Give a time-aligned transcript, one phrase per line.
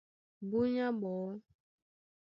[0.49, 1.31] Búnyá ɓɔɔ́,